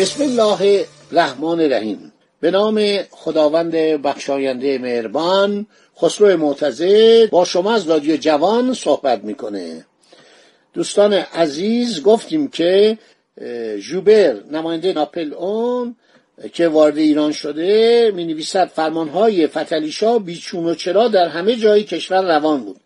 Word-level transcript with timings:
بسم 0.00 0.22
الله 0.22 0.86
الرحمن 1.12 1.60
الرحیم. 1.60 2.12
به 2.40 2.50
نام 2.50 3.02
خداوند 3.10 3.72
بخشاینده 3.72 4.78
مهربان 4.78 5.66
خسرو 6.02 6.36
معتزد 6.36 7.30
با 7.30 7.44
شما 7.44 7.74
از 7.74 7.90
رادیو 7.90 8.16
جوان 8.16 8.74
صحبت 8.74 9.24
می‌کنه. 9.24 9.86
دوستان 10.74 11.12
عزیز 11.12 12.02
گفتیم 12.02 12.48
که 12.48 12.98
جوبر 13.78 14.36
نماینده 14.50 14.92
ناپل 14.92 15.34
اون 15.34 15.96
که 16.52 16.68
وارد 16.68 16.98
ایران 16.98 17.32
شده 17.32 18.12
می 18.14 18.24
نویسد 18.24 18.68
فرمانهای 18.68 19.46
فتلیشا 19.46 20.18
بیچون 20.18 20.66
و 20.66 20.74
چرا 20.74 21.08
در 21.08 21.28
همه 21.28 21.56
جای 21.56 21.84
کشور 21.84 22.22
روان 22.36 22.64
بود. 22.64 22.80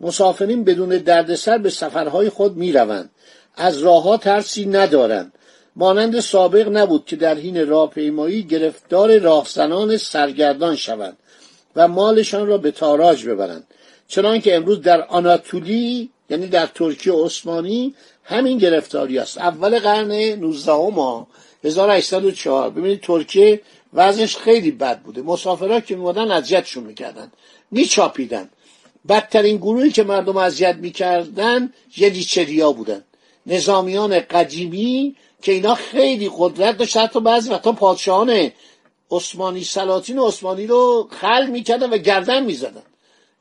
مسافرین 0.00 0.64
بدون 0.64 0.88
دردسر 0.88 1.58
به 1.58 1.70
سفرهای 1.70 2.28
خود 2.28 2.56
می 2.56 2.72
روند. 2.72 3.10
از 3.56 3.78
راهها 3.78 4.16
ترسی 4.16 4.66
ندارند. 4.66 5.32
مانند 5.76 6.20
سابق 6.20 6.68
نبود 6.68 7.04
که 7.04 7.16
در 7.16 7.34
حین 7.34 7.68
راهپیمایی 7.68 8.42
گرفتار 8.42 9.18
راهزنان 9.18 9.96
سرگردان 9.96 10.76
شوند 10.76 11.16
و 11.76 11.88
مالشان 11.88 12.46
را 12.46 12.58
به 12.58 12.70
تاراج 12.70 13.26
ببرند. 13.26 13.66
چنانکه 14.08 14.56
امروز 14.56 14.80
در 14.80 15.02
آناتولی 15.02 16.10
یعنی 16.30 16.46
در 16.46 16.66
ترکیه 16.66 17.12
عثمانی 17.12 17.94
همین 18.24 18.58
گرفتاری 18.58 19.18
است. 19.18 19.38
اول 19.38 19.78
قرن 19.78 20.12
19 20.12 20.72
ما 20.72 21.26
1804 21.64 22.70
ببینید 22.70 23.00
ترکیه 23.00 23.60
وضعش 23.94 24.36
خیلی 24.36 24.70
بد 24.70 25.00
بوده. 25.00 25.22
مسافرها 25.22 25.80
که 25.80 25.96
میمدن 25.96 26.30
اذیتشون 26.30 26.84
می‌کردن. 26.84 27.32
میچاپیدن. 27.70 28.48
بدترین 29.08 29.56
گروهی 29.56 29.90
که 29.90 30.02
مردم 30.02 30.36
اذیت 30.36 30.76
می‌کردن 30.76 31.72
یدیچریا 31.96 32.72
بودن. 32.72 33.04
نظامیان 33.46 34.20
قدیمی 34.20 35.16
که 35.42 35.52
اینا 35.52 35.74
خیلی 35.74 36.30
قدرت 36.38 36.78
داشت. 36.78 36.96
حتی 36.96 37.20
بعضی 37.20 37.50
وقتا 37.50 37.72
پادشاهان 37.72 38.50
عثمانی 39.10 39.64
سلاطین 39.64 40.18
عثمانی 40.18 40.66
رو 40.66 41.08
خل 41.20 41.46
می‌کردن 41.46 41.90
و 41.90 41.98
گردن 41.98 42.44
می‌زدن. 42.44 42.82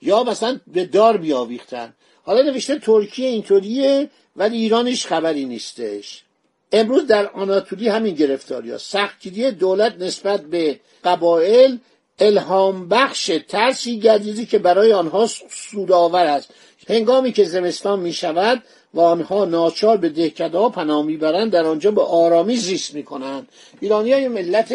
یا 0.01 0.23
مثلا 0.23 0.59
به 0.67 0.85
دار 0.85 1.17
بیاویختن. 1.17 1.93
حالا 2.23 2.41
نوشته 2.41 2.79
ترکیه 2.79 3.27
اینطوریه 3.27 4.09
ولی 4.35 4.57
ایرانش 4.57 5.05
خبری 5.05 5.45
نیستش. 5.45 6.23
امروز 6.71 7.07
در 7.07 7.27
آناتولی 7.27 7.87
همین 7.87 8.15
گرفتاری 8.15 8.71
ها. 8.71 8.77
سختگیری 8.77 9.51
دولت 9.51 9.95
نسبت 9.99 10.41
به 10.41 10.79
قبایل 11.03 11.79
الهام 12.19 12.89
بخش 12.89 13.31
ترسی 13.47 13.99
گردیدی 13.99 14.45
که 14.45 14.59
برای 14.59 14.93
آنها 14.93 15.27
سودآور 15.51 16.25
است. 16.25 16.49
هنگامی 16.89 17.31
که 17.31 17.43
زمستان 17.43 17.99
می 17.99 18.13
شود 18.13 18.63
و 18.93 18.99
آنها 18.99 19.45
ناچار 19.45 19.97
به 19.97 20.09
دهکده 20.09 20.69
پناه 20.69 21.05
می‌برند 21.05 21.51
در 21.51 21.65
آنجا 21.65 21.91
به 21.91 22.01
آرامی 22.01 22.55
زیست 22.55 22.93
می‌کنند 22.93 23.47
ایرانی 23.79 24.13
های 24.13 24.27
ملت 24.27 24.73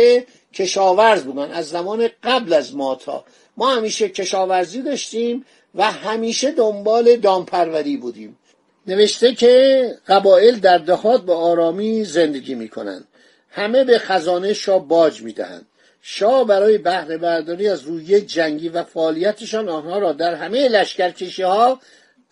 کشاورز 0.54 1.22
بودن 1.22 1.50
از 1.50 1.68
زمان 1.68 2.08
قبل 2.22 2.52
از 2.52 2.76
ماتا 2.76 3.24
ما 3.56 3.74
همیشه 3.74 4.08
کشاورزی 4.08 4.82
داشتیم 4.82 5.44
و 5.74 5.90
همیشه 5.92 6.50
دنبال 6.50 7.16
دامپروری 7.16 7.96
بودیم. 7.96 8.38
نوشته 8.86 9.34
که 9.34 9.94
قبایل 10.08 10.58
در 10.60 10.78
دهات 10.78 11.22
به 11.22 11.32
آرامی 11.32 12.04
زندگی 12.04 12.54
می‌کنند 12.54 13.08
همه 13.50 13.84
به 13.84 13.98
خزانه 13.98 14.52
شاه 14.52 14.88
باج 14.88 15.22
می‌دهند. 15.22 15.66
شاه 16.02 16.44
برای 16.44 16.78
بهره 16.78 17.18
برداری 17.18 17.68
از 17.68 17.82
روی 17.82 18.20
جنگی 18.20 18.68
و 18.68 18.82
فعالیتشان 18.82 19.68
آنها 19.68 19.98
را 19.98 20.12
در 20.12 20.34
همه 20.34 20.68
لشکرکشی 20.68 21.42
ها 21.42 21.80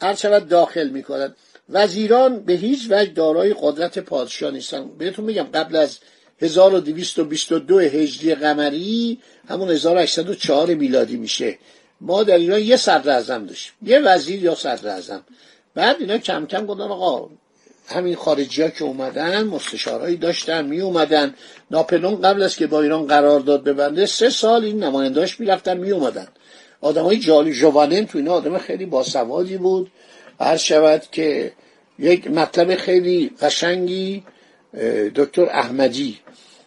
هر 0.00 0.14
شود 0.14 0.48
داخل 0.48 0.88
می‌کنند 0.88 1.36
وزیران 1.68 2.40
به 2.40 2.52
هیچ 2.52 2.86
وجه 2.90 3.12
دارای 3.12 3.54
قدرت 3.60 3.98
پادشاه 3.98 4.50
نیستن. 4.50 4.90
بهتون 4.98 5.24
میگم 5.24 5.42
قبل 5.54 5.76
از 5.76 5.98
1222 6.40 7.78
هجری 7.78 8.34
قمری 8.34 9.18
همون 9.48 9.70
1804 9.70 10.74
میلادی 10.74 11.16
میشه. 11.16 11.58
ما 12.00 12.22
در 12.22 12.36
ایران 12.36 12.60
یه 12.60 12.76
صدر 12.76 13.10
اعظم 13.10 13.46
داشتیم. 13.46 13.72
یه 13.82 13.98
وزیر 13.98 14.42
یا 14.42 14.54
صدر 14.54 14.88
اعظم 14.88 15.24
بعد 15.74 15.96
اینا 16.00 16.18
کم 16.18 16.46
کم 16.46 16.66
گفتن 16.66 16.82
آقا 16.82 17.28
همین 17.86 18.16
خارجی 18.16 18.62
ها 18.62 18.68
که 18.68 18.84
اومدن 18.84 19.44
مستشارهایی 19.44 20.16
داشتن 20.16 20.64
می 20.64 20.80
اومدن 20.80 21.34
ناپلون 21.70 22.20
قبل 22.20 22.42
از 22.42 22.56
که 22.56 22.66
با 22.66 22.82
ایران 22.82 23.06
قرارداد 23.06 23.64
ببنده 23.64 24.06
سه 24.06 24.30
سال 24.30 24.64
این 24.64 24.84
نماینداش 24.84 25.40
می‌رفتن 25.40 25.76
می 25.76 25.90
اومدن 25.90 26.26
آدم 26.80 27.02
های 27.02 27.18
جالی 27.18 27.52
جوانن 27.52 28.06
تو 28.06 28.18
اینا 28.18 28.32
آدم 28.32 28.58
خیلی 28.58 28.86
باسوادی 28.86 29.56
بود. 29.56 29.90
هر 30.40 30.56
شود 30.56 31.02
که 31.12 31.52
یک 31.98 32.26
مطلب 32.30 32.74
خیلی 32.74 33.30
قشنگی 33.40 34.22
دکتر 35.14 35.44
احمدی 35.44 36.18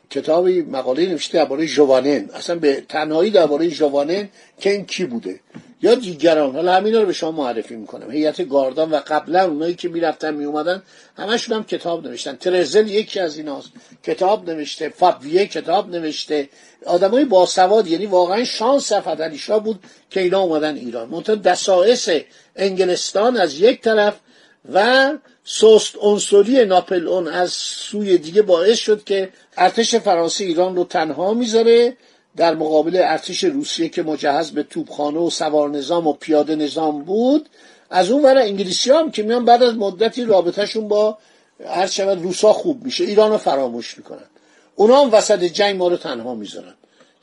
کتابی 0.10 0.62
مقاله 0.62 1.06
نوشته 1.06 1.38
درباره 1.38 1.68
جوانن. 1.68 2.30
اصلا 2.34 2.56
به 2.56 2.84
تنهایی 2.90 3.32
درباره 3.32 3.70
جوانن 3.70 4.30
که 4.60 4.72
این 4.72 4.86
کی 4.86 5.06
بوده. 5.06 5.40
یا 5.82 5.96
دیگران. 5.96 6.56
حالا 6.56 6.74
همینا 6.74 7.00
رو 7.00 7.06
به 7.06 7.14
شما 7.14 7.32
معرفی 7.32 7.76
می‌کنم. 7.76 8.12
هیئت 8.12 8.50
گاردان 8.50 8.92
و 8.92 8.96
قبلا 9.08 9.46
اونایی 9.46 9.76
که 9.76 9.90
می‌رفتن 9.90 10.34
میومدن 10.34 10.84
همشون 11.18 11.56
هم 11.56 11.64
کتاب 11.64 12.08
نوشتن. 12.08 12.36
ترزل 12.36 12.88
یکی 12.88 13.20
از 13.20 13.38
ایناست. 13.38 13.70
کتاب 14.04 14.50
نوشته. 14.50 14.90
فابویه 14.90 15.48
کتاب 15.48 15.90
نوشته. 15.90 16.50
آدمای 16.86 17.26
باسواد 17.26 17.88
یعنی 17.88 18.06
واقعا 18.06 18.44
شانس 18.44 18.94
فتلیشا 18.94 19.60
بود 19.60 19.80
که 20.10 20.20
اینا 20.20 20.40
اومدن 20.40 20.76
ایران. 20.76 21.10
منتها 21.10 21.36
دسایس 21.36 22.10
انگلستان 22.56 23.38
از 23.38 23.60
یک 23.60 23.82
طرف 23.82 24.16
و 24.74 25.12
سوست 25.48 25.96
عنصری 26.02 26.66
ناپل 26.66 27.08
اون 27.08 27.28
از 27.28 27.52
سوی 27.52 28.18
دیگه 28.18 28.42
باعث 28.42 28.80
شد 28.80 29.04
که 29.04 29.30
ارتش 29.58 29.96
فرانسه 29.96 30.44
ایران 30.44 30.76
رو 30.76 30.84
تنها 30.84 31.34
می‌ذاره 31.34 31.98
در 32.38 32.56
مقابل 32.56 32.96
ارتش 32.96 33.44
روسیه 33.44 33.90
که 33.90 34.04
مجهز 34.04 34.52
به 34.52 34.64
توپخانه 34.64 35.20
و 35.20 35.30
سوار 35.30 35.70
نظام 35.70 36.08
و 36.08 36.14
پیاده 36.14 36.56
نظام 36.56 37.04
بود. 37.04 37.50
از 37.90 38.12
اون 38.12 38.24
ور 38.24 38.38
انگلیسی 38.38 38.92
هم 38.92 39.12
که 39.12 39.24
میان 39.24 39.46
بعد 39.46 39.64
از 39.64 39.76
مدتی 39.76 40.26
رابطهشون 40.26 40.88
با 40.88 41.18
هر 41.68 41.88
شود 41.88 42.22
روسا 42.22 42.54
خوب 42.54 42.84
میشه 42.84 43.04
ایران 43.04 43.32
رو 43.32 43.38
فراموش 43.38 43.98
می‌کنن. 43.98 44.30
اونا 44.76 45.02
هم 45.02 45.14
وسط 45.14 45.44
جنگ 45.44 45.76
ما 45.76 45.88
رو 45.88 45.98
تنها 45.98 46.36
می‌ذارن. 46.36 46.74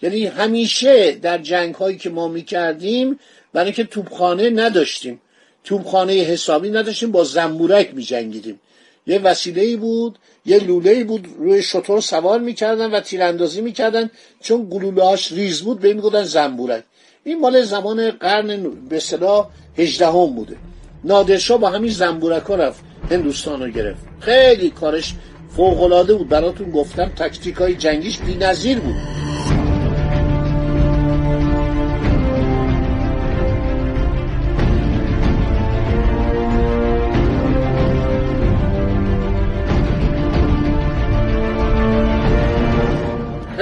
یعنی 0.02 0.26
همیشه 0.26 1.12
در 1.12 1.38
جنگ 1.38 1.74
هایی 1.74 1.98
که 1.98 2.10
ما 2.10 2.28
می‌کردیم 2.28 3.18
برای 3.52 3.66
اینکه 3.66 3.84
توپخانه 3.84 4.50
نداشتیم. 4.50 5.20
توپخانه 5.64 6.12
حسابی 6.12 6.70
نداشتیم 6.70 7.12
با 7.12 7.24
زنبورک 7.24 7.94
میجنگیدیم. 7.94 8.60
یه 9.06 9.18
وسیله 9.18 9.76
بود 9.76 10.18
یه 10.46 10.58
لوله 10.58 11.04
بود 11.04 11.28
روی 11.38 11.62
شطور 11.62 12.00
سوار 12.00 12.40
می‌کردن 12.40 12.90
و 12.90 13.00
تیراندازی 13.00 13.60
می‌کردن 13.60 14.10
چون 14.40 14.68
گلوله 14.70 15.04
هاش 15.04 15.32
ریز 15.32 15.62
بود 15.62 15.80
به 15.80 15.94
می‌گفتن 15.94 16.22
زنبورک. 16.22 16.84
این 17.24 17.40
مال 17.40 17.62
زمان 17.62 18.10
قرن 18.10 18.70
به 18.88 18.96
اصطلاح 18.96 19.48
هجدهم 19.78 20.34
بوده. 20.34 20.56
نادرشاه 21.04 21.58
با 21.58 21.70
همین 21.70 21.90
زنبورک 21.90 22.42
ها 22.42 22.54
رفت 22.54 22.84
هندوستان 23.10 23.62
رو 23.62 23.70
گرفت. 23.70 24.04
خیلی 24.20 24.70
کارش 24.70 25.14
فوقالعاده 25.56 26.14
بود 26.14 26.28
براتون 26.28 26.70
گفتم 26.70 27.12
تکتیک 27.16 27.54
های 27.54 27.74
جنگیش 27.74 28.18
بی‌نظیر 28.18 28.78
بود. 28.78 28.94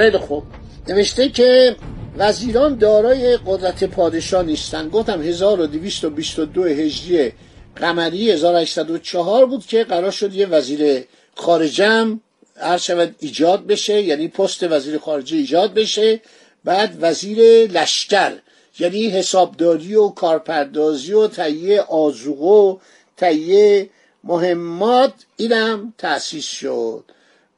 خیلی 0.01 0.17
خوب. 0.17 0.43
نوشته 0.87 1.29
که 1.29 1.75
وزیران 2.17 2.75
دارای 2.75 3.37
قدرت 3.45 3.83
پادشاه 3.83 4.43
نیستند 4.43 4.91
گفتم 4.91 5.21
1222 5.21 6.63
هجری 6.63 7.31
قمری 7.75 8.31
1804 8.31 9.45
بود 9.45 9.65
که 9.65 9.83
قرار 9.83 10.11
شد 10.11 10.35
یه 10.35 10.45
وزیر 10.45 11.03
خارجم 11.35 12.21
هر 12.55 12.77
شود 12.77 13.15
ایجاد 13.19 13.67
بشه 13.67 14.01
یعنی 14.01 14.27
پست 14.27 14.63
وزیر 14.63 14.97
خارجه 14.97 15.37
ایجاد 15.37 15.73
بشه. 15.73 16.21
بعد 16.63 16.97
وزیر 17.01 17.67
لشکر 17.71 18.33
یعنی 18.79 19.07
حسابداری 19.07 19.95
و 19.95 20.09
کارپردازی 20.09 21.13
و 21.13 21.27
تهیه 21.27 21.81
آزوق 21.81 22.41
و 22.41 22.77
تهیه 23.17 23.89
مهمات 24.23 25.13
اینم 25.37 25.93
تأسیس 25.97 26.45
شد. 26.45 27.03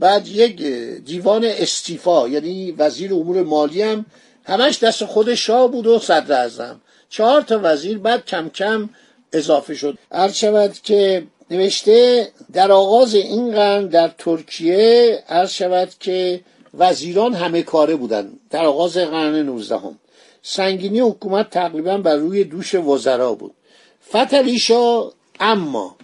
بعد 0.04 0.28
یک 0.28 0.62
دیوان 1.06 1.46
استیفا 1.46 2.28
یعنی 2.28 2.72
وزیر 2.72 3.14
امور 3.14 3.44
مالی 3.44 3.82
هم 3.82 4.06
همش 4.46 4.84
دست 4.84 5.06
خود 5.06 5.36
شاه 5.36 5.68
بود 5.72 5.88
و 5.88 6.00
صدر 6.00 6.42
اعظم. 6.42 6.82
چهار 7.10 7.42
تا 7.42 7.60
وزیر 7.64 7.98
بعد 7.98 8.26
کم 8.26 8.50
کم 8.50 8.90
اضافه 9.34 9.76
شد. 9.76 9.98
عرض 10.12 10.36
شود 10.36 10.74
که 10.84 11.24
نوشته 11.52 12.28
در 12.54 12.72
آغاز 12.72 13.16
این 13.16 13.52
قرن 13.52 13.88
در 13.88 14.12
ترکیه 14.18 15.24
عرض 15.30 15.52
شود 15.52 15.90
که 16.00 16.42
وزیران 16.74 17.34
همه 17.34 17.62
کاره 17.62 17.96
بودن 17.96 18.32
در 18.50 18.66
آغاز 18.66 18.98
قرن 18.98 19.36
نوزدهم. 19.44 20.00
سنگینی 20.42 21.00
حکومت 21.00 21.50
تقریبا 21.50 21.98
بر 21.98 22.16
روی 22.16 22.44
دوش 22.44 22.76
وزرا 22.76 23.34
بود. 23.34 23.54
فتلیشا 24.10 25.12
اما 25.40 25.96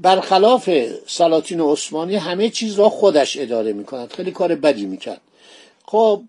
برخلاف 0.00 0.70
سلاطین 1.06 1.60
عثمانی 1.60 2.16
همه 2.16 2.50
چیز 2.50 2.74
را 2.74 2.88
خودش 2.88 3.36
اداره 3.40 3.72
می‌کند. 3.72 4.12
خیلی 4.12 4.30
کار 4.30 4.54
بدی 4.54 4.86
می‌کرد. 4.86 5.20
خب 5.86 6.22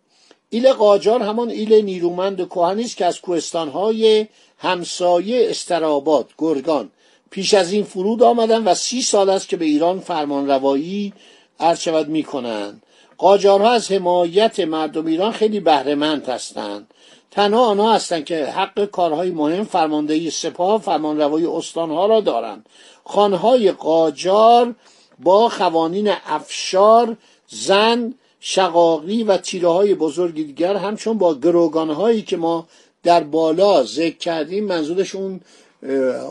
ایل 0.49 0.73
قاجار 0.73 1.21
همان 1.21 1.49
ایل 1.49 1.73
نیرومند 1.73 2.39
و 2.39 2.45
کهنی 2.45 2.83
است 2.83 2.97
که 2.97 3.05
از 3.05 3.21
کوهستانهای 3.21 4.27
همسایه 4.57 5.49
استراباد 5.49 6.29
گرگان 6.37 6.89
پیش 7.29 7.53
از 7.53 7.71
این 7.71 7.83
فرود 7.83 8.23
آمدن 8.23 8.63
و 8.63 8.75
سی 8.75 9.01
سال 9.01 9.29
است 9.29 9.49
که 9.49 9.57
به 9.57 9.65
ایران 9.65 9.99
فرمان 9.99 10.47
روایی 10.47 11.13
عرض 11.59 11.87
می‌کنند. 11.87 12.83
قاجارها 13.17 13.71
از 13.71 13.91
حمایت 13.91 14.59
مردم 14.59 15.05
ایران 15.05 15.31
خیلی 15.31 15.59
بهرهمند 15.59 16.29
هستند. 16.29 16.87
تنها 17.31 17.65
آنها 17.65 17.93
هستند 17.93 18.25
که 18.25 18.45
حق 18.45 18.85
کارهای 18.85 19.31
مهم 19.31 19.63
فرماندهی 19.63 20.29
سپاه 20.29 20.81
فرمانروایی 20.81 21.45
استانها 21.45 22.05
را 22.05 22.19
دارند. 22.19 22.65
خانهای 23.03 23.71
قاجار 23.71 24.75
با 25.19 25.47
قوانین 25.47 26.13
افشار 26.25 27.17
زن 27.47 28.13
شقاقی 28.39 29.23
و 29.23 29.37
تیره 29.37 29.67
های 29.69 29.95
بزرگ 29.95 30.35
دیگر 30.35 30.75
همچون 30.75 31.17
با 31.17 31.35
گروگانهایی 31.35 32.21
که 32.21 32.37
ما 32.37 32.67
در 33.03 33.23
بالا 33.23 33.83
ذکر 33.83 34.17
کردیم 34.17 34.65
منظورش 34.65 35.15
اون 35.15 35.41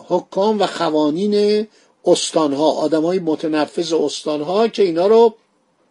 حکام 0.09 0.59
و 0.59 0.67
قوانین 0.67 1.67
استانها 2.05 2.71
آدم 2.71 3.05
های 3.05 3.19
متنفذ 3.19 3.93
استانها 3.93 4.69
که 4.69 4.83
اینا 4.83 5.07
رو 5.07 5.35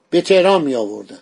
به 0.10 0.22
تهران 0.22 0.62
می 0.62 0.76
آوردن 0.76 1.20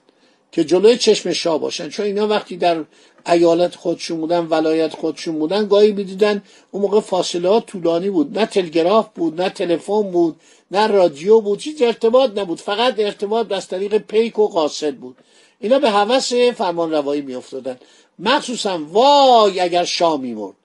که 0.51 0.63
جلوی 0.63 0.97
چشم 0.97 1.33
شاه 1.33 1.59
باشن. 1.59 1.89
چون 1.89 2.05
اینا 2.05 2.27
وقتی 2.27 2.57
در 2.57 2.83
ایالت 3.27 3.75
خودشون 3.75 4.19
بودن 4.19 4.47
ولایت 4.49 4.93
خودشون 4.93 5.39
بودن 5.39 5.67
گاهی 5.67 5.91
می‌دیدن 5.91 6.43
اون 6.71 6.81
موقع 6.81 6.99
فاصله 6.99 7.49
ها 7.49 7.59
طولانی 7.59 8.09
بود. 8.09 8.39
نه 8.39 8.45
تلگراف 8.45 9.09
بود 9.15 9.41
نه 9.41 9.49
تلفن 9.49 10.01
بود 10.11 10.35
نه 10.71 10.87
رادیو 10.87 11.41
بود. 11.41 11.59
چیز 11.59 11.81
ارتباط 11.81 12.37
نبود. 12.37 12.59
فقط 12.59 12.99
ارتباط 12.99 13.51
از 13.51 13.67
طریق 13.67 13.97
پیک 13.97 14.39
و 14.39 14.47
قاصد 14.47 14.95
بود. 14.95 15.17
اینا 15.59 15.79
به 15.79 15.89
هوس 15.89 16.33
فرمان 16.33 16.91
روایی 16.91 17.21
میافتادن. 17.21 17.77
مخصوصا 18.19 18.79
وای 18.91 19.59
اگر 19.59 19.83
شاه 19.83 20.19
میمرد. 20.19 20.55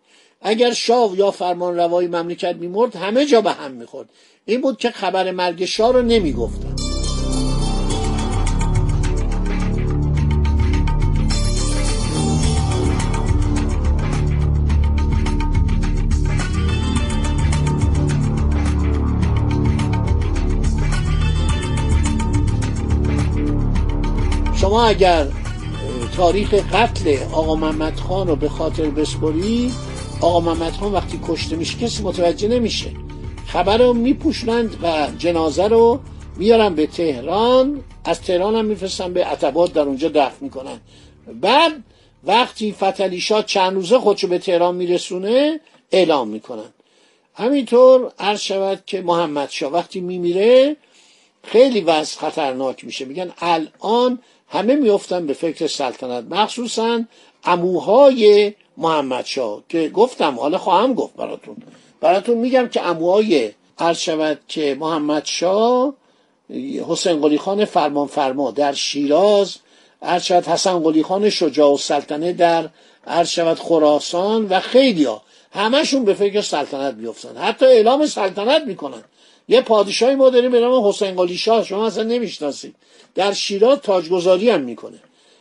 اگر 0.43 0.73
شاه 0.73 1.19
یا 1.19 1.31
فرمان 1.31 1.77
روایی 1.77 2.09
مملکت 2.09 2.57
میمرد 2.57 2.97
همه 2.97 3.27
جا 3.27 3.41
به 3.41 3.51
هم 3.51 3.71
می‌خورد. 3.71 4.09
این 4.45 4.61
بود 4.61 4.79
که 4.79 4.91
خبر 4.91 5.31
مرگ 5.31 5.65
شاه 5.65 5.93
رو 5.93 6.03
نمی‌گفتن. 6.03 6.72
شما 24.73 24.85
اگر 24.85 25.27
تاریخ 26.17 26.55
قتل 26.55 27.17
آقا 27.33 27.55
محمد 27.55 27.97
خان 27.97 28.29
رو 28.29 28.37
به 28.37 28.49
خاطر 28.49 28.91
بسپری 28.91 29.73
آقا 30.21 30.41
محمد 30.41 30.73
خان 30.73 30.93
وقتی 30.93 31.21
کشته 31.29 31.57
میشه 31.57 31.79
کسی 31.79 32.03
متوجه 32.03 32.49
نمیشه. 32.49 32.91
خبر 33.47 33.77
رو 33.77 33.93
میپوشنند 33.93 34.77
و 34.83 35.09
جنازه 35.19 35.67
رو 35.67 36.01
میارن 36.37 36.75
به 36.75 36.87
تهران 36.87 37.85
از 38.05 38.21
تهران 38.21 38.57
هم 38.57 38.65
میفرستن 38.65 39.13
به 39.13 39.25
عتبات 39.25 39.73
در 39.73 39.83
اونجا 39.83 40.09
دفن 40.09 40.37
می‌کنن. 40.41 40.81
بعد 41.41 41.73
وقتی 42.25 42.73
فتلی 42.73 43.21
چند 43.47 43.75
روزه 43.75 43.99
خودشو 43.99 44.29
به 44.29 44.39
تهران 44.39 44.75
میرسونه 44.75 45.61
اعلام 45.91 46.29
می‌کنن. 46.29 46.73
همینطور 47.35 48.13
عرض 48.19 48.41
شود 48.41 48.83
که 48.87 49.01
محمد 49.01 49.51
شاه 49.51 49.73
وقتی 49.73 50.01
میمیره 50.01 50.77
خیلی 51.45 51.81
وضع 51.81 52.19
خطرناک 52.19 52.85
میشه. 52.85 53.05
میگن 53.05 53.33
الان 53.39 54.19
همه 54.53 54.77
میفتن 54.77 55.27
به 55.27 55.33
فکر 55.33 55.67
سلطنت. 55.67 56.25
مخصوصا 56.31 57.05
اموهای 57.45 58.53
محمد 58.77 59.25
شاه 59.25 59.63
که 59.69 59.89
گفتم 59.89 60.39
حالا 60.39 60.59
خواهم 60.59 60.95
گفت 60.95 61.17
براتون. 61.17 61.57
براتون 62.01 62.39
میگم 62.39 62.69
که 62.69 62.83
اموهای 62.83 63.51
عرض 63.79 63.99
شود 63.99 64.41
که 64.49 64.77
محمد 64.81 65.25
شاه 65.25 65.95
حسین 66.89 67.21
قلی 67.21 67.39
خان 67.39 67.65
فرمان 67.65 68.07
فرما 68.07 68.51
در 68.51 68.73
شیراز 68.73 69.57
عرض 70.03 70.23
شود 70.23 70.47
حسن 70.47 70.79
قلی 70.79 71.03
خان 71.03 71.31
شجاع 71.31 71.73
و 71.73 71.77
سلطنه 71.77 72.33
در 72.33 72.69
عرض 73.07 73.29
شود 73.29 73.59
خراسان 73.59 74.47
و 74.47 74.61
خیلی 74.61 75.05
ها 75.05 75.23
همشون 75.53 76.05
به 76.05 76.15
فکر 76.15 76.41
سلطنت 76.41 76.95
بیفتن 76.95 77.37
حتی 77.37 77.67
اعلام 77.67 78.07
سلطنت 78.07 78.63
می‌کنن. 78.67 79.03
یه 79.49 79.61
پادشاهی 79.61 80.15
ما 80.15 80.31
داریم 80.31 80.51
به 80.51 80.61
نام 80.61 80.89
حسین 80.89 81.15
قلی 81.15 81.37
شاه. 81.37 81.65
شما 81.65 81.87
اصلا 81.87 82.03
نمی‌شناسید. 82.03 82.75
در 83.15 83.33
شیراز 83.33 83.79
تاجگذاری 83.79 84.51
هم 84.51 84.61
می‌کنه. 84.61 85.01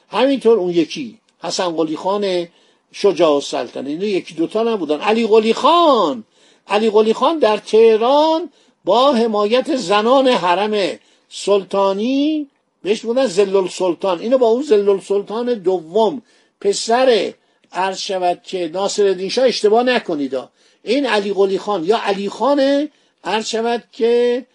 همینطور 0.10 0.58
اون 0.58 0.70
یکی 0.70 1.20
حسن 1.44 1.70
قلی 1.70 1.98
خان 1.98 2.48
شجاع 2.92 3.32
السلطنه. 3.32 3.90
اینو 3.90 4.04
یکی 4.04 4.34
دوتا 4.34 4.64
نبودن. 4.64 5.00
علی 5.00 5.28
قلی 5.28 5.54
خان. 5.54 6.24
علی 6.68 6.90
قلی 6.90 7.14
خان 7.14 7.40
در 7.40 7.58
تهران 7.58 8.50
با 8.86 9.14
حمایت 9.14 9.76
زنان 9.76 10.28
حرم 10.28 11.00
سلطانی 11.30 12.48
بهش 12.84 13.02
بودن 13.02 13.28
زلل 13.28 13.68
سلطان 13.68 14.20
اینو 14.20 14.38
با 14.38 14.48
اون 14.48 14.64
زلل 14.64 15.00
سلطان 15.00 15.54
دوم 15.54 16.22
پسر 16.62 17.34
عرض 17.72 18.00
شود 18.00 18.42
که 18.44 18.68
ناصر 18.74 19.28
شاه 19.28 19.46
اشتباه 19.46 19.84
نکنید. 19.84 20.38
این 20.84 21.06
علی 21.06 21.34
قلی 21.34 21.60
خان 21.60 21.86
یا 21.86 21.98
علی 22.04 22.30
خانه 22.30 22.90
عرض 23.24 23.46
شود 23.46 23.84
که 23.92 24.46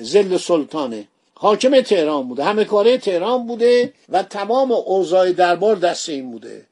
زل 0.00 0.36
سلطانه. 0.36 1.04
حاکم 1.34 1.80
تهران 1.80 2.28
بوده 2.28 2.44
همه 2.44 2.64
کاره 2.64 2.98
تهران 2.98 3.46
بوده 3.46 3.92
و 4.08 4.22
تمام 4.22 4.72
اوضاع 4.72 5.32
دربار 5.32 5.76
دست 5.76 6.08
این 6.08 6.30
بوده. 6.30 6.66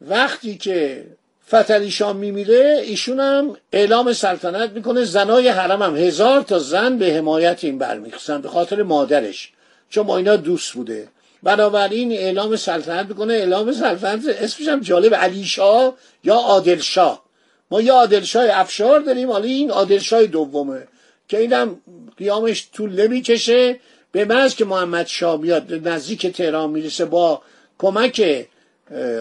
وقتی 0.00 0.56
که 0.56 1.06
فتلی 1.48 1.92
میمیره 2.14 2.82
ایشون 2.84 3.20
هم 3.20 3.56
اعلام 3.72 4.12
سلطنت 4.12 4.70
می‌کنه 4.70 5.04
زنای 5.04 5.48
حرم 5.48 5.82
هم. 5.82 5.96
هزار 5.96 6.42
تا 6.42 6.58
زن 6.58 6.98
به 6.98 7.14
حمایت 7.14 7.64
این 7.64 7.78
برمیخستن 7.78 8.42
به 8.42 8.48
خاطر 8.48 8.82
مادرش 8.82 9.52
چون 9.90 10.06
با 10.06 10.16
اینا 10.16 10.36
دوست 10.36 10.72
بوده. 10.72 11.08
بنابراین 11.42 12.12
اعلام 12.12 12.56
سلطنت 12.56 13.06
می‌کنه 13.06 13.34
اعلام 13.34 13.72
سلطنت 13.72 14.28
اسمش 14.28 14.68
هم 14.68 14.80
جالب 14.80 15.14
علی 15.14 15.44
شاه 15.44 15.94
یا 16.24 16.34
عادل 16.34 16.80
شاه. 16.80 17.27
ما 17.70 17.80
یه 17.80 17.92
عادلشاه 17.92 18.46
افشار 18.50 19.00
داریم 19.00 19.30
حالا 19.30 19.44
این 19.44 19.70
عادلشاه 19.70 20.26
دومه 20.26 20.88
که 21.28 21.38
اینم 21.38 21.80
قیامش 22.16 22.68
طول 22.72 23.00
نمی‌کشه. 23.00 23.80
به 24.12 24.24
محض 24.24 24.54
که 24.54 24.64
محمد 24.64 25.06
شاه 25.06 25.40
میاد 25.40 25.88
نزدیک 25.88 26.26
تهران 26.26 26.70
می‌رسه 26.70 27.04
با 27.04 27.42
کمک 27.78 28.46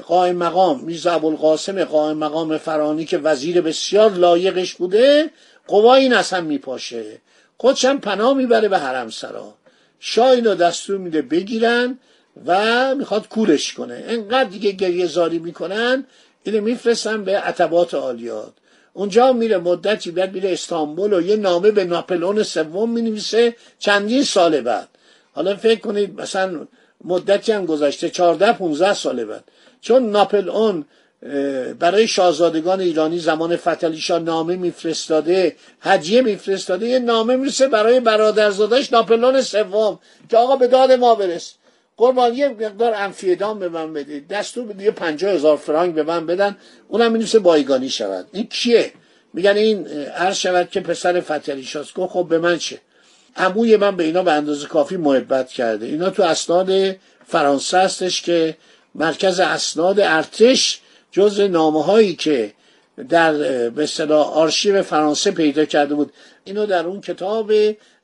قائم 0.06 0.36
مقام 0.36 0.84
میرزا 0.84 1.12
ابوالقاسم 1.12 1.84
قائم 1.84 2.18
مقام 2.18 2.58
فرانی 2.58 3.06
که 3.06 3.18
وزیر 3.18 3.62
بسیار 3.62 4.12
لایقش 4.12 4.74
بوده 4.74 5.30
قوای 5.68 6.02
این 6.02 6.14
اصلا 6.14 6.42
میپاشه. 6.42 7.22
خودشم 7.58 7.98
پناه 7.98 8.34
می‌بره 8.34 8.68
به 8.68 8.78
حرم 8.78 9.10
سرا. 9.10 9.54
شاه 10.00 10.30
اینو 10.30 10.56
دستور 10.56 10.98
میده 10.98 11.22
بگیرن 11.22 12.00
و 12.46 12.96
می‌خواد 12.96 13.28
کورش 13.28 13.74
کنه. 13.74 14.04
انقدر 14.08 14.50
دیگه 14.50 14.72
گریه 14.72 15.08
زاری 15.08 15.40
می‌کنن 15.40 16.06
اینو 16.48 16.62
میفرستن 16.62 17.24
به 17.24 17.40
عتبات 17.40 17.94
عالیات. 17.94 18.54
اونجا 18.94 19.34
میره 19.34 19.58
مدتی 19.58 20.12
بعد 20.12 20.34
میره 20.34 20.54
استانبول 20.54 21.14
و 21.14 21.22
یه 21.22 21.36
نامه 21.36 21.72
به 21.72 21.84
ناپلون 21.84 22.44
سوم 22.44 22.90
می‌نویسه 22.90 23.56
چندین 23.80 24.24
سال 24.24 24.62
بعد. 24.62 24.88
حالا 25.34 25.56
فکر 25.56 25.80
کنید 25.80 26.22
مثلا 26.22 26.68
مدتی 27.04 27.52
هم 27.52 27.66
گذشته 27.66 28.10
14 28.10 28.54
15 28.54 28.94
سال 28.94 29.26
بعد. 29.26 29.44
چون 29.82 30.10
ناپلئون 30.10 30.86
برای 31.80 32.08
شاهزادگان 32.08 32.80
ایرانی 32.80 33.20
زمان 33.20 33.56
فتلیشا 33.56 34.18
نامه 34.20 34.56
میفرستاده 34.56 35.56
هدیه 35.82 36.22
میفرستاده 36.22 36.88
یه 36.88 37.00
نامه 37.00 37.36
می‌رسه 37.36 37.68
برای 37.68 38.00
برادرزادش 38.00 38.94
ناپلون 38.94 39.42
سوم 39.42 40.00
که 40.30 40.38
آقا 40.38 40.56
به 40.56 40.68
داد 40.68 40.92
ما 40.92 41.16
برس. 41.16 41.54
قربان 41.98 42.34
یه 42.34 42.50
مقدار 42.50 42.94
انفیدام 42.94 43.60
به 43.60 43.70
من 43.70 43.94
بدید. 43.94 44.28
دستور 44.28 44.66
بدید 44.66 44.82
یه 44.82 44.92
پنجاه 44.92 45.32
هزار 45.32 45.58
فرانک 45.58 45.96
به 45.96 46.04
من 46.04 46.26
بدن. 46.26 46.58
اونم 46.88 47.12
می‌نویسه 47.12 47.40
بایگانی 47.40 47.90
شود. 47.90 48.28
این 48.32 48.48
کیه؟ 48.48 48.92
میگن 49.34 49.58
این 49.58 49.88
عرض 50.08 50.36
شود 50.36 50.70
که 50.70 50.80
پسر 50.80 51.22
فتریشاست 51.22 51.94
گفت 51.94 52.14
خب 52.14 52.28
به 52.30 52.40
من 52.40 52.58
چه؟ 52.58 52.80
عموی 53.36 53.78
من 53.78 53.96
به 53.96 54.04
اینا 54.04 54.24
به 54.24 54.32
اندازه 54.32 54.68
کافی 54.68 54.98
محبت 54.98 55.50
کرده. 55.50 55.86
اینا 55.86 56.10
تو 56.10 56.24
اسناد 56.24 56.96
فرانسه 57.28 57.78
هستش 57.78 58.22
که 58.22 58.58
مرکز 58.96 59.40
اسناد 59.40 60.00
ارتش 60.00 60.82
جز 61.12 61.40
نامه 61.40 61.84
هایی 61.84 62.16
که 62.16 62.54
در 63.10 63.34
به 63.70 63.84
اصطلاح 63.84 64.28
آرشیو 64.28 64.84
فرانسه 64.84 65.32
پیدا 65.32 65.66
کرده 65.66 65.96
بود. 65.96 66.14
اینو 66.44 66.66
در 66.66 66.86
اون 66.86 67.02
کتاب 67.02 67.52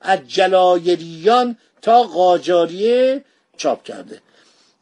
از 0.01 0.19
جلایریان 0.27 1.57
تا 1.81 2.03
قاجاریه 2.03 3.23
چاپ 3.57 3.83
کرده. 3.83 4.21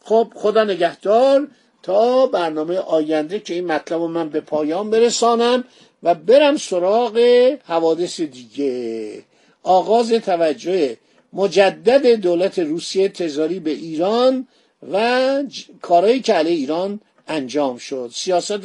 خب 0.04 0.34
خدا 0.36 0.64
نگهدار 0.64 1.48
تا 1.84 2.26
برنامه 2.26 2.78
آینده 2.78 3.40
که 3.40 3.54
این 3.54 3.66
مطلب 3.66 4.00
رو 4.00 4.08
من 4.08 4.30
به 4.30 4.40
پایان 4.42 4.90
برسانم 4.90 5.64
و 6.04 6.16
برم 6.16 6.58
سراغ 6.58 7.18
حوادث 7.66 8.22
دیگه. 8.22 9.24
آغاز 9.64 10.12
توجه 10.12 10.98
مجدد 11.34 12.08
دولت 12.08 12.60
روسیه 12.60 13.10
تزاری 13.10 13.60
به 13.60 13.72
ایران 13.72 14.48
و 14.92 15.44
کارهایی 15.82 16.20
که 16.22 16.34
علیه 16.34 16.56
ایران 16.56 17.00
انجام 17.28 17.78
شد. 17.78 18.12
سیاست 18.14 18.62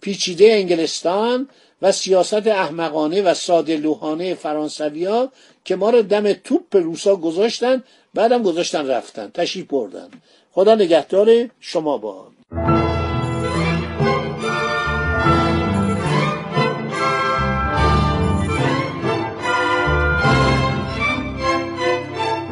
پیچیده 0.00 0.52
انگلستان 0.52 1.48
و 1.82 1.92
سیاست 1.92 2.46
احمقانه 2.46 3.22
و 3.22 3.34
ساده 3.34 3.76
لوحانه 3.76 4.34
فرانسوی 4.34 5.28
که 5.64 5.76
ما 5.76 5.90
رو 5.90 6.02
دم 6.02 6.32
توپ 6.32 6.76
روسا 6.76 7.16
گذاشتن 7.16 7.82
بعدم 8.14 8.42
گذاشتن 8.42 8.86
رفتن 8.86 9.30
تشریف 9.34 9.66
بردن. 9.66 10.08
خدا 10.52 10.74
نگهدار 10.74 11.48
شما 11.60 11.98
با. 11.98 12.26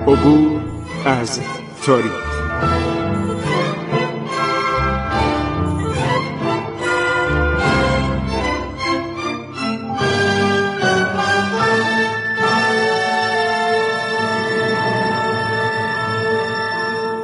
عبور 0.06 0.60
از 1.04 1.40
تاریخ. 1.86 2.29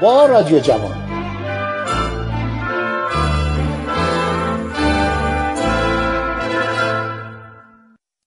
با 0.00 0.26
رادیو 0.26 0.58
جوان. 0.58 1.09